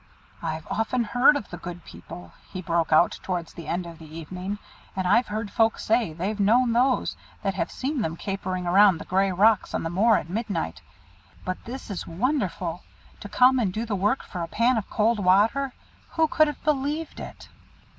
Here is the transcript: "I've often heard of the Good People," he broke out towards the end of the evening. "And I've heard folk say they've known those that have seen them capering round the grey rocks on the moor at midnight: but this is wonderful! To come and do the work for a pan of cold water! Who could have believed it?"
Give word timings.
"I've 0.41 0.65
often 0.65 1.03
heard 1.03 1.35
of 1.35 1.51
the 1.51 1.57
Good 1.59 1.85
People," 1.85 2.33
he 2.49 2.59
broke 2.59 2.91
out 2.91 3.19
towards 3.21 3.53
the 3.53 3.67
end 3.67 3.85
of 3.85 3.99
the 3.99 4.17
evening. 4.17 4.57
"And 4.95 5.05
I've 5.07 5.27
heard 5.27 5.51
folk 5.51 5.77
say 5.77 6.11
they've 6.11 6.39
known 6.39 6.73
those 6.73 7.15
that 7.43 7.53
have 7.53 7.69
seen 7.69 8.01
them 8.01 8.17
capering 8.17 8.63
round 8.65 8.99
the 8.99 9.05
grey 9.05 9.31
rocks 9.31 9.75
on 9.75 9.83
the 9.83 9.91
moor 9.91 10.17
at 10.17 10.27
midnight: 10.27 10.81
but 11.45 11.63
this 11.65 11.91
is 11.91 12.07
wonderful! 12.07 12.81
To 13.19 13.29
come 13.29 13.59
and 13.59 13.71
do 13.71 13.85
the 13.85 13.95
work 13.95 14.23
for 14.23 14.41
a 14.41 14.47
pan 14.47 14.75
of 14.77 14.89
cold 14.89 15.19
water! 15.23 15.71
Who 16.13 16.27
could 16.27 16.47
have 16.47 16.63
believed 16.63 17.19
it?" 17.19 17.49